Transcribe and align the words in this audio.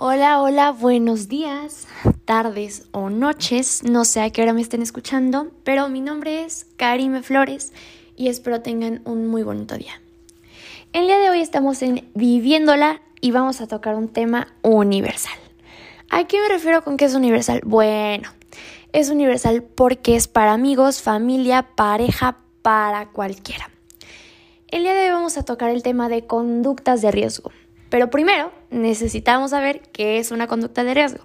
Hola, 0.00 0.40
hola, 0.40 0.70
buenos 0.70 1.26
días, 1.26 1.88
tardes 2.24 2.86
o 2.92 3.10
noches, 3.10 3.82
no 3.82 4.04
sé 4.04 4.20
a 4.20 4.30
qué 4.30 4.42
hora 4.42 4.52
me 4.52 4.60
estén 4.60 4.80
escuchando, 4.80 5.50
pero 5.64 5.88
mi 5.88 6.00
nombre 6.00 6.44
es 6.44 6.66
Karime 6.76 7.24
Flores 7.24 7.72
y 8.14 8.28
espero 8.28 8.62
tengan 8.62 9.02
un 9.06 9.26
muy 9.26 9.42
bonito 9.42 9.76
día. 9.76 10.00
El 10.92 11.06
día 11.06 11.18
de 11.18 11.30
hoy 11.30 11.40
estamos 11.40 11.82
en 11.82 12.08
Viviéndola 12.14 13.02
y 13.20 13.32
vamos 13.32 13.60
a 13.60 13.66
tocar 13.66 13.96
un 13.96 14.06
tema 14.06 14.46
universal. 14.62 15.36
¿A 16.10 16.28
qué 16.28 16.40
me 16.40 16.48
refiero 16.48 16.84
con 16.84 16.96
que 16.96 17.06
es 17.06 17.16
universal? 17.16 17.62
Bueno, 17.64 18.28
es 18.92 19.10
universal 19.10 19.64
porque 19.64 20.14
es 20.14 20.28
para 20.28 20.52
amigos, 20.52 21.02
familia, 21.02 21.74
pareja, 21.74 22.38
para 22.62 23.08
cualquiera. 23.08 23.68
El 24.68 24.84
día 24.84 24.94
de 24.94 25.06
hoy 25.06 25.10
vamos 25.10 25.36
a 25.38 25.44
tocar 25.44 25.70
el 25.70 25.82
tema 25.82 26.08
de 26.08 26.24
conductas 26.24 27.02
de 27.02 27.10
riesgo. 27.10 27.50
Pero 27.90 28.10
primero 28.10 28.52
necesitamos 28.70 29.50
saber 29.50 29.82
qué 29.92 30.18
es 30.18 30.30
una 30.30 30.46
conducta 30.46 30.84
de 30.84 30.94
riesgo. 30.94 31.24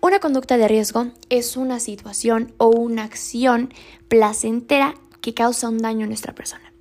Una 0.00 0.20
conducta 0.20 0.56
de 0.56 0.68
riesgo 0.68 1.08
es 1.28 1.56
una 1.56 1.80
situación 1.80 2.52
o 2.58 2.68
una 2.68 3.02
acción 3.02 3.72
placentera 4.08 4.94
que 5.20 5.34
causa 5.34 5.68
un 5.68 5.78
daño 5.78 6.04
a 6.04 6.08
nuestra 6.08 6.34
persona. 6.34 6.72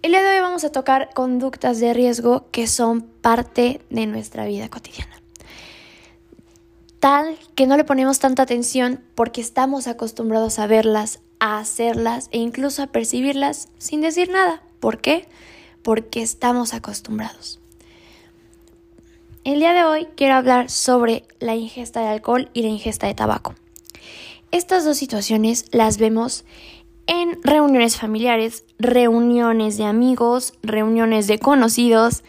El 0.00 0.12
día 0.12 0.22
de 0.22 0.30
hoy 0.30 0.40
vamos 0.40 0.64
a 0.64 0.72
tocar 0.72 1.10
conductas 1.14 1.78
de 1.78 1.94
riesgo 1.94 2.48
que 2.50 2.66
son 2.66 3.02
parte 3.02 3.82
de 3.90 4.06
nuestra 4.06 4.46
vida 4.46 4.68
cotidiana. 4.68 5.14
Tal 6.98 7.38
que 7.54 7.66
no 7.66 7.76
le 7.76 7.84
ponemos 7.84 8.18
tanta 8.18 8.42
atención 8.42 9.04
porque 9.14 9.40
estamos 9.40 9.86
acostumbrados 9.86 10.58
a 10.58 10.66
verlas, 10.66 11.20
a 11.40 11.58
hacerlas 11.58 12.28
e 12.32 12.38
incluso 12.38 12.82
a 12.82 12.88
percibirlas 12.88 13.68
sin 13.78 14.00
decir 14.00 14.28
nada. 14.28 14.62
¿Por 14.80 15.00
qué? 15.00 15.28
Porque 15.82 16.22
estamos 16.22 16.74
acostumbrados. 16.74 17.61
El 19.44 19.58
día 19.58 19.72
de 19.72 19.82
hoy 19.82 20.06
quiero 20.14 20.36
hablar 20.36 20.70
sobre 20.70 21.24
la 21.40 21.56
ingesta 21.56 22.00
de 22.00 22.06
alcohol 22.06 22.48
y 22.54 22.62
la 22.62 22.68
ingesta 22.68 23.08
de 23.08 23.14
tabaco. 23.14 23.56
Estas 24.52 24.84
dos 24.84 24.96
situaciones 24.96 25.64
las 25.72 25.98
vemos 25.98 26.44
en 27.08 27.42
reuniones 27.42 27.96
familiares, 27.96 28.64
reuniones 28.78 29.78
de 29.78 29.84
amigos, 29.84 30.54
reuniones 30.62 31.26
de 31.26 31.40
conocidos, 31.40 32.22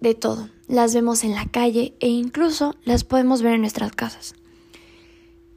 de 0.00 0.16
todo. 0.16 0.48
Las 0.66 0.94
vemos 0.94 1.22
en 1.22 1.36
la 1.36 1.46
calle 1.46 1.94
e 2.00 2.08
incluso 2.08 2.74
las 2.82 3.04
podemos 3.04 3.40
ver 3.42 3.54
en 3.54 3.60
nuestras 3.60 3.92
casas. 3.92 4.34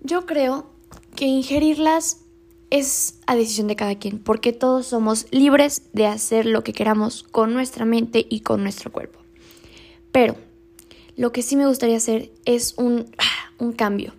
Yo 0.02 0.28
creo 0.28 0.70
que 1.16 1.26
ingerirlas 1.26 2.26
es 2.70 3.22
a 3.26 3.36
decisión 3.36 3.68
de 3.68 3.76
cada 3.76 3.96
quien, 3.96 4.20
porque 4.20 4.54
todos 4.54 4.86
somos 4.86 5.26
libres 5.32 5.82
de 5.94 6.06
hacer 6.06 6.46
lo 6.46 6.64
que 6.64 6.74
queramos 6.74 7.24
con 7.24 7.56
nuestra 7.56 7.86
mente 7.86 8.24
y 8.30 8.42
con 8.42 8.62
nuestro 8.62 8.92
cuerpo. 8.92 9.18
Pero 10.12 10.36
lo 11.16 11.32
que 11.32 11.42
sí 11.42 11.56
me 11.56 11.68
gustaría 11.68 11.98
hacer 11.98 12.32
es 12.46 12.76
un, 12.78 13.06
un 13.58 13.72
cambio. 13.72 14.14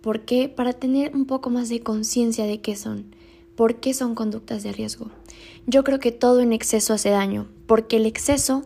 ¿Por 0.00 0.20
qué? 0.20 0.48
Para 0.48 0.72
tener 0.72 1.14
un 1.14 1.26
poco 1.26 1.50
más 1.50 1.68
de 1.68 1.80
conciencia 1.80 2.46
de 2.46 2.60
qué 2.60 2.76
son. 2.76 3.14
¿Por 3.54 3.76
qué 3.76 3.92
son 3.92 4.14
conductas 4.14 4.62
de 4.62 4.72
riesgo? 4.72 5.10
Yo 5.66 5.84
creo 5.84 5.98
que 5.98 6.12
todo 6.12 6.40
en 6.40 6.52
exceso 6.52 6.94
hace 6.94 7.10
daño, 7.10 7.48
porque 7.66 7.96
el 7.96 8.06
exceso 8.06 8.64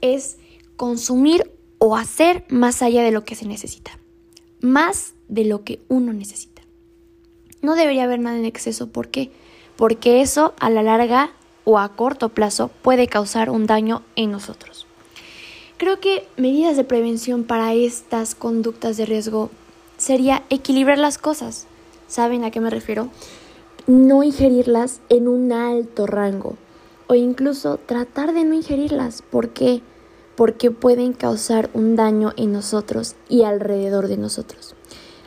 es 0.00 0.38
consumir 0.76 1.50
o 1.78 1.96
hacer 1.96 2.44
más 2.48 2.82
allá 2.82 3.02
de 3.02 3.12
lo 3.12 3.24
que 3.24 3.36
se 3.36 3.46
necesita, 3.46 3.98
más 4.60 5.14
de 5.28 5.44
lo 5.44 5.62
que 5.62 5.80
uno 5.88 6.12
necesita. 6.12 6.62
No 7.60 7.76
debería 7.76 8.04
haber 8.04 8.18
nada 8.18 8.36
en 8.36 8.44
exceso, 8.44 8.90
¿por 8.90 9.08
qué? 9.08 9.30
Porque 9.76 10.20
eso 10.20 10.54
a 10.58 10.70
la 10.70 10.82
larga 10.82 11.32
o 11.64 11.78
a 11.78 11.90
corto 11.90 12.30
plazo 12.30 12.68
puede 12.82 13.06
causar 13.06 13.50
un 13.50 13.66
daño 13.66 14.02
en 14.16 14.32
nosotros. 14.32 14.86
Creo 15.82 15.98
que 15.98 16.28
medidas 16.36 16.76
de 16.76 16.84
prevención 16.84 17.42
para 17.42 17.74
estas 17.74 18.36
conductas 18.36 18.96
de 18.96 19.04
riesgo 19.04 19.50
sería 19.96 20.44
equilibrar 20.48 20.96
las 20.96 21.18
cosas. 21.18 21.66
¿Saben 22.06 22.44
a 22.44 22.52
qué 22.52 22.60
me 22.60 22.70
refiero? 22.70 23.08
No 23.88 24.22
ingerirlas 24.22 25.00
en 25.08 25.26
un 25.26 25.50
alto 25.50 26.06
rango 26.06 26.54
o 27.08 27.16
incluso 27.16 27.78
tratar 27.78 28.32
de 28.32 28.44
no 28.44 28.54
ingerirlas. 28.54 29.22
¿Por 29.22 29.48
qué? 29.48 29.82
Porque 30.36 30.70
pueden 30.70 31.14
causar 31.14 31.68
un 31.74 31.96
daño 31.96 32.32
en 32.36 32.52
nosotros 32.52 33.16
y 33.28 33.42
alrededor 33.42 34.06
de 34.06 34.18
nosotros. 34.18 34.76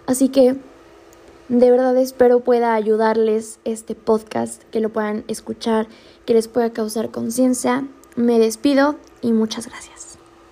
Así 0.05 0.29
que 0.29 0.55
de 1.49 1.69
verdad 1.69 1.97
espero 1.97 2.39
pueda 2.39 2.75
ayudarles 2.75 3.59
este 3.65 3.93
podcast, 3.93 4.63
que 4.71 4.79
lo 4.79 4.87
puedan 4.87 5.25
escuchar, 5.27 5.89
que 6.25 6.33
les 6.33 6.47
pueda 6.47 6.69
causar 6.69 7.11
conciencia. 7.11 7.85
Me 8.15 8.39
despido 8.39 8.95
y 9.21 9.33
muchas 9.33 9.67
gracias. 9.67 10.17